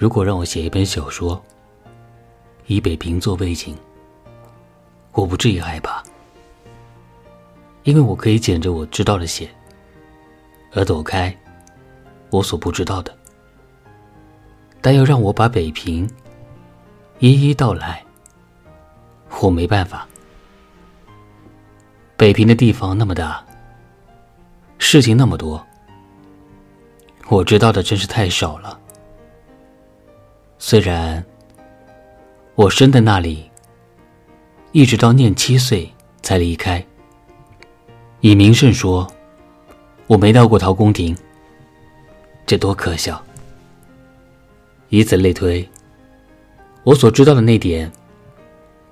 [0.00, 1.38] 如果让我写一本小说，
[2.68, 3.76] 以北平做背景，
[5.12, 6.02] 我不至于害怕，
[7.82, 9.46] 因为我可以捡着我知道的写，
[10.72, 11.36] 而躲开
[12.30, 13.14] 我所不知道的。
[14.80, 16.10] 但要让我把北平
[17.18, 18.02] 一一道来，
[19.42, 20.08] 我没办法。
[22.16, 23.44] 北平的地方那么大，
[24.78, 25.62] 事情那么多，
[27.28, 28.80] 我知道的真是太少了。
[30.62, 31.24] 虽然
[32.54, 33.50] 我生在那里，
[34.72, 36.84] 一直到念七岁才离开。
[38.20, 39.10] 以名胜说，
[40.06, 41.16] 我没到过陶公亭，
[42.44, 43.24] 这多可笑！
[44.90, 45.66] 以此类推，
[46.84, 47.90] 我所知道的那点，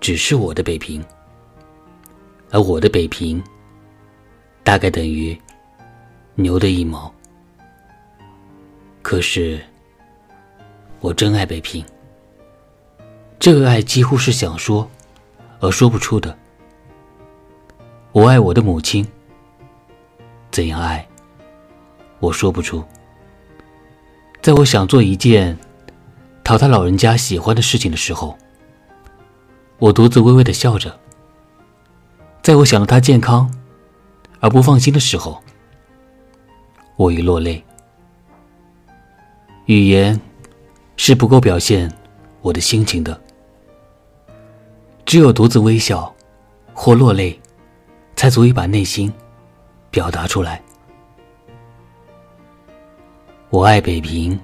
[0.00, 1.04] 只是我的北平。
[2.50, 3.44] 而我的北平，
[4.64, 5.38] 大概等于
[6.34, 7.12] 牛的一毛。
[9.02, 9.60] 可是，
[11.00, 11.84] 我真爱北平。
[13.38, 14.88] 这个爱几乎是想说，
[15.60, 16.36] 而说不出的。
[18.12, 19.06] 我爱我的母亲。
[20.50, 21.06] 怎样爱，
[22.18, 22.82] 我说不出。
[24.40, 25.56] 在我想做一件
[26.42, 28.36] 讨他老人家喜欢的事情的时候，
[29.78, 30.98] 我独自微微的笑着。
[32.42, 33.52] 在我想到他健康
[34.40, 35.40] 而不放心的时候，
[36.96, 37.62] 我已落泪。
[39.66, 40.18] 语言
[40.98, 41.90] 是不够表现
[42.42, 43.18] 我的心情的，
[45.06, 46.14] 只有独自微笑
[46.74, 47.40] 或落泪，
[48.16, 49.10] 才足以把内心
[49.90, 50.60] 表达出来。
[53.48, 54.38] 我爱北平，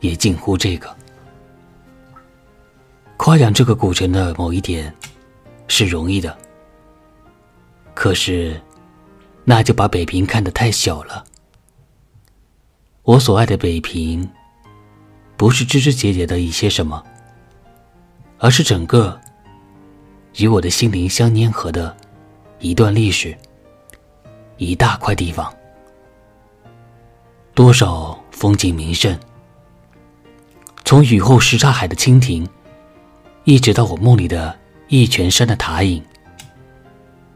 [0.00, 0.96] 也近乎这个。
[3.18, 4.92] 夸奖这个古城的某一点
[5.68, 6.36] 是容易的。
[7.94, 8.60] 可是，
[9.44, 11.24] 那就把北平看得太小了。
[13.02, 14.28] 我所爱的北平，
[15.36, 17.02] 不是枝枝节节的一些什么，
[18.38, 19.20] 而是整个
[20.36, 21.94] 与我的心灵相粘合的
[22.58, 23.36] 一段历史，
[24.56, 25.52] 一大块地方。
[27.54, 29.18] 多少风景名胜，
[30.84, 32.46] 从雨后什刹海的蜻蜓，
[33.44, 34.58] 一直到我梦里的
[34.88, 36.02] 一泉山的塔影。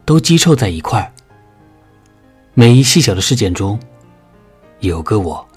[0.03, 1.09] 都积凑在一块儿。
[2.53, 3.79] 每一细小的事件中，
[4.79, 5.47] 有个我；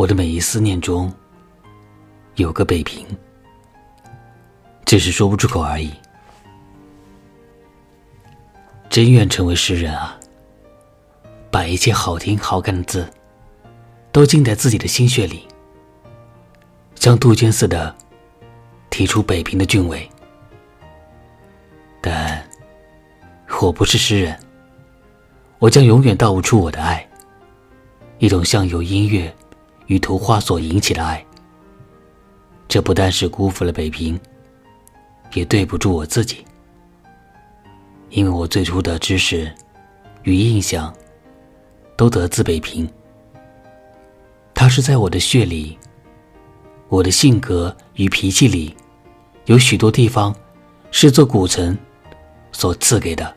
[0.00, 1.12] 我的每一思念中，
[2.36, 3.06] 有个北平。
[4.86, 5.92] 只是说不出口而已。
[8.88, 10.18] 真愿成为诗人啊！
[11.50, 13.06] 把一切好听好看的字，
[14.10, 15.46] 都浸在自己的心血里，
[16.94, 17.94] 像杜鹃似的
[18.88, 20.08] 提出北平的俊伟。
[22.00, 22.42] 但。
[23.60, 24.40] 我不是诗人，
[25.58, 27.06] 我将永远道不出我的爱。
[28.16, 29.30] 一种像有音乐
[29.90, 31.26] 与图画所引起的爱，
[32.68, 34.18] 这不但是辜负了北平，
[35.34, 36.44] 也对不住我自己。
[38.10, 39.52] 因为我最初的知识
[40.22, 40.94] 与印象，
[41.96, 42.88] 都得自北平。
[44.54, 45.76] 它是在我的血里，
[46.88, 48.72] 我的性格与脾气里，
[49.46, 50.32] 有许多地方
[50.92, 51.76] 是做古城
[52.52, 53.34] 所赐给的。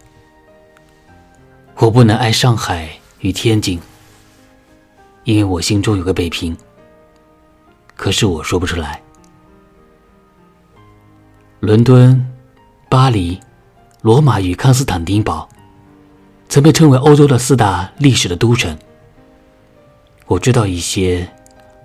[1.78, 3.80] 我不能爱上海与天津，
[5.24, 6.56] 因为我心中有个北平。
[7.96, 9.02] 可是我说不出来。
[11.60, 12.34] 伦敦、
[12.90, 13.40] 巴黎、
[14.02, 15.48] 罗马与康斯坦丁堡，
[16.50, 18.78] 曾被称为欧洲的四大历史的都城。
[20.26, 21.30] 我知道一些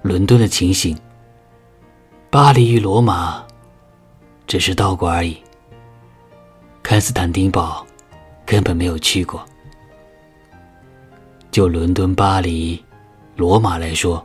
[0.02, 0.98] 伦敦的情形，
[2.30, 3.44] 巴黎与罗马
[4.46, 5.36] 只是到过而已。
[6.82, 7.86] 康斯坦丁堡
[8.46, 9.44] 根本没有去过。
[11.50, 12.82] 就伦敦、巴黎、
[13.38, 14.20] 罗马来说，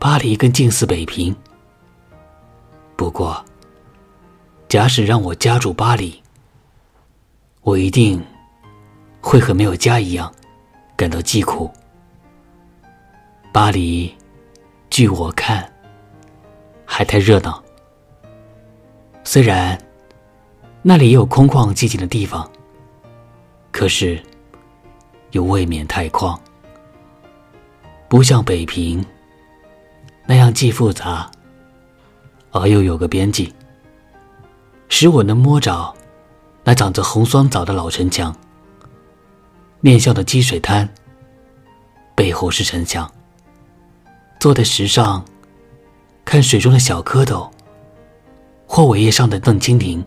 [0.00, 1.32] 巴黎更近似北平。
[2.96, 3.40] 不过，
[4.68, 6.20] 假使让我家住巴黎，
[7.60, 8.20] 我一定
[9.20, 10.34] 会和没有家一样
[10.96, 11.70] 感到疾苦。
[13.52, 14.12] 巴黎，
[14.90, 15.72] 据我看，
[16.84, 17.62] 还太热闹。
[19.22, 19.80] 虽然
[20.82, 22.50] 那里也有空旷寂静的地方，
[23.70, 24.20] 可是。
[25.32, 26.34] 又未免太旷，
[28.08, 29.04] 不像北平
[30.26, 31.30] 那样既复杂
[32.50, 33.52] 而又有个边际，
[34.88, 35.94] 使我能摸着
[36.64, 38.34] 那长着红酸枣的老城墙。
[39.80, 40.88] 面向的积水滩，
[42.14, 43.10] 背后是城墙。
[44.40, 45.22] 坐在石上，
[46.24, 47.50] 看水中的小蝌蚪，
[48.66, 50.04] 或苇叶上的邓精灵，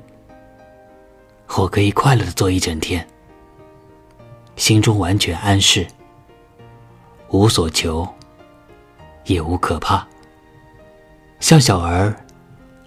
[1.55, 3.07] 我可以快乐的坐一整天。
[4.55, 5.85] 心中完全安适，
[7.31, 8.07] 无所求，
[9.25, 10.05] 也无可怕。
[11.39, 12.13] 像小儿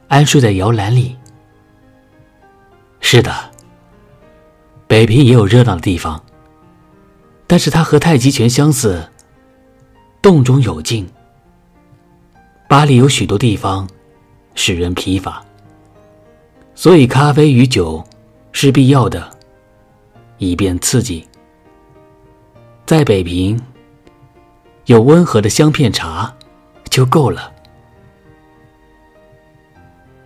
[0.09, 1.17] 安睡在摇篮里。
[3.01, 3.33] 是的，
[4.87, 6.23] 北平也有热闹的地方，
[7.47, 9.03] 但是它和太极拳相似，
[10.21, 11.09] 动中有静。
[12.69, 13.89] 巴黎有许多地方
[14.55, 15.43] 使人疲乏，
[16.75, 18.05] 所以咖啡与酒
[18.53, 19.31] 是必要的，
[20.39, 21.27] 以便刺激。
[22.87, 23.61] 在北平，
[24.87, 26.35] 有温和的香片茶
[26.91, 27.53] 就够了。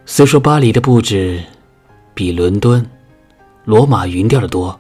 [0.07, 1.43] 虽说巴黎的布置
[2.15, 2.85] 比伦敦、
[3.65, 4.79] 罗马匀调的多，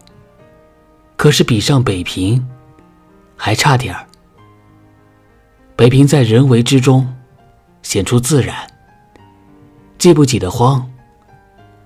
[1.16, 2.46] 可是比上北平
[3.36, 4.06] 还差点儿。
[5.76, 7.06] 北平在人为之中。
[7.80, 8.54] 显出自然，
[9.96, 10.86] 既不挤得慌，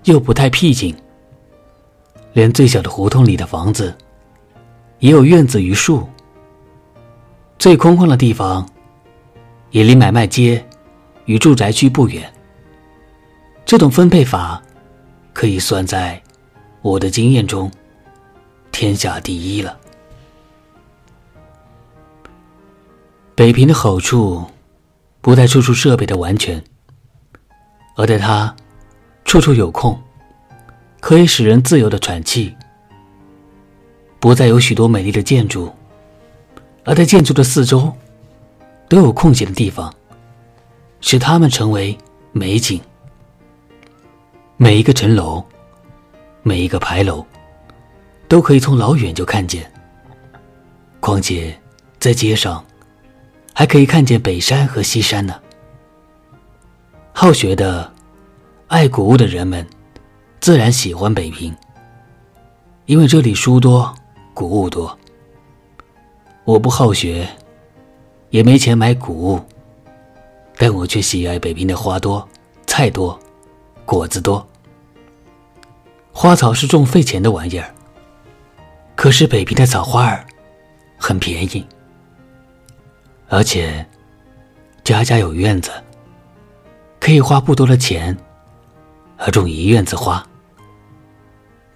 [0.04, 0.96] 又不太僻静。
[2.32, 3.94] 连最小的胡同里的房子，
[4.98, 6.08] 也有院子与树。
[7.62, 8.68] 最空旷的地方，
[9.70, 10.66] 也离买卖街
[11.26, 12.28] 与住宅区不远。
[13.64, 14.60] 这种分配法，
[15.32, 16.20] 可以算在
[16.80, 17.70] 我的经验中
[18.72, 19.78] 天下第一了。
[23.36, 24.44] 北平的好处。
[25.20, 26.60] 不在处处设备的完全，
[27.94, 28.52] 而在它
[29.24, 29.96] 处处有空，
[30.98, 32.52] 可以使人自由的喘气。
[34.18, 35.72] 不再有许多美丽的建筑，
[36.84, 37.92] 而在建筑的四周
[38.88, 39.92] 都有空闲的地方，
[41.00, 41.96] 使它们成为
[42.32, 42.80] 美景。
[44.56, 45.44] 每一个城楼，
[46.42, 47.24] 每一个牌楼，
[48.28, 49.70] 都可以从老远就看见。
[51.00, 51.58] 况且
[51.98, 52.64] 在街上。
[53.54, 55.38] 还可以看见北山和西山呢。
[57.12, 57.92] 好学的、
[58.66, 59.64] 爱古物的人们，
[60.40, 61.54] 自然喜欢北平，
[62.86, 63.94] 因为这里书多、
[64.32, 64.98] 古物多。
[66.44, 67.28] 我不好学，
[68.30, 69.40] 也没钱买谷物，
[70.56, 72.28] 但我却喜爱北平的花多、
[72.66, 73.16] 菜多、
[73.84, 74.44] 果子多。
[76.10, 77.72] 花草是种费钱的玩意儿，
[78.96, 80.26] 可是北平的草花儿
[80.98, 81.64] 很便宜。
[83.28, 83.86] 而且，
[84.82, 85.70] 家家有院子，
[86.98, 88.16] 可以花不多的钱，
[89.16, 90.26] 而种一院子花。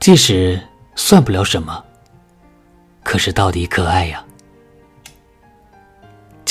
[0.00, 0.60] 即使
[0.96, 1.84] 算不了什么，
[3.04, 4.25] 可是到底可爱呀！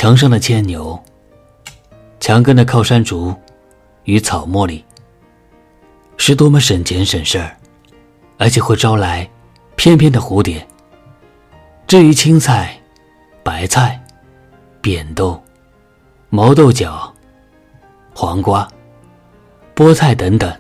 [0.06, 1.04] 墙上的牵牛，
[2.20, 3.34] 墙根的靠山竹，
[4.04, 4.86] 与草茉莉，
[6.16, 7.58] 是多么省钱省事儿，
[8.38, 9.28] 而且会招来
[9.76, 10.64] 翩翩的蝴蝶。
[11.88, 12.80] 至于青菜、
[13.42, 14.00] 白菜，
[14.80, 15.44] 扁豆、
[16.30, 17.12] 毛豆角、
[18.14, 18.68] 黄瓜、
[19.76, 20.56] 菠菜等等，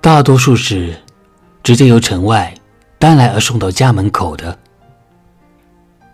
[0.00, 0.98] 大多数是
[1.62, 2.54] 直接由城外
[2.98, 4.58] 担来而送到家门口的。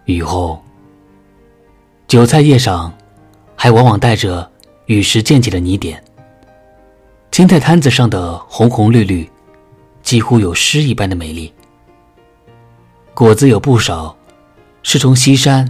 [0.06, 0.60] 雨后，
[2.10, 2.92] 韭菜叶上
[3.54, 4.50] 还往往带着
[4.86, 6.02] 雨时溅起的泥点。
[7.30, 9.30] 青菜摊子上的红红绿绿，
[10.02, 11.54] 几乎有诗一般的美丽。
[13.14, 14.16] 果子有不少
[14.82, 15.64] 是从西山。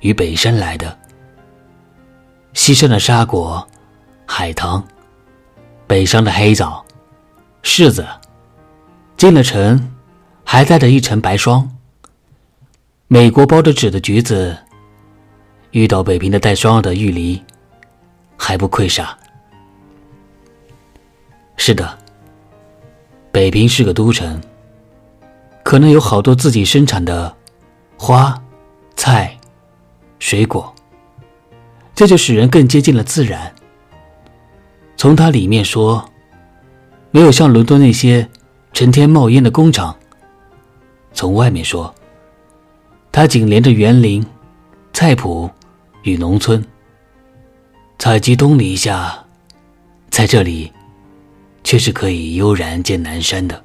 [0.00, 0.98] 与北山来的，
[2.54, 3.68] 西山的沙果、
[4.24, 4.82] 海棠，
[5.86, 6.82] 北山的黑枣、
[7.62, 8.06] 柿子，
[9.18, 9.94] 进了城
[10.42, 11.70] 还带着一层白霜。
[13.08, 14.56] 美国包着纸的橘子，
[15.72, 17.42] 遇到北平的带霜的玉梨，
[18.36, 19.16] 还不愧傻。
[21.56, 21.98] 是的，
[23.30, 24.40] 北平是个都城，
[25.62, 27.34] 可能有好多自己生产的
[27.96, 28.40] 花、
[28.96, 29.36] 菜。
[30.18, 30.74] 水果，
[31.94, 33.50] 这就使人更接近了自然。
[34.98, 36.06] 从它里面说，
[37.10, 38.28] 没有像伦敦那些
[38.74, 39.96] 成天冒烟的工厂；
[41.14, 41.94] 从外面说，
[43.10, 44.22] 它紧连着园林、
[44.92, 45.50] 菜圃
[46.02, 46.64] 与农村。
[47.98, 49.24] 采集东篱下，
[50.10, 50.72] 在这里，
[51.64, 53.62] 却是可以悠然见南山的。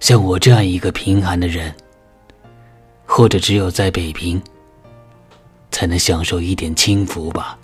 [0.00, 1.74] 像我这样一个贫寒的人，
[3.06, 4.42] 或者只有在北平。
[5.72, 7.56] 才能享受一点清福吧。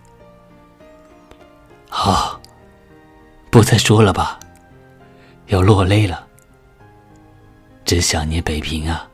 [1.91, 2.41] 好，
[3.51, 4.39] 不再说了吧，
[5.49, 6.25] 要落泪了。
[7.85, 9.11] 真想念北平啊！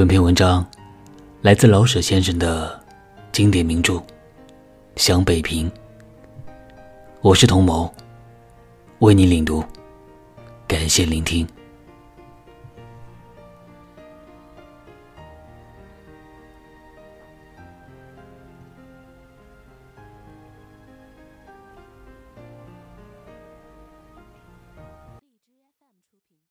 [0.00, 0.66] 本篇文章
[1.42, 2.82] 来自老舍先生的
[3.32, 3.92] 经典名著
[4.96, 5.70] 《想北平》，
[7.20, 7.92] 我是童谋，
[9.00, 9.62] 为你领读。
[10.66, 11.46] 感谢聆听。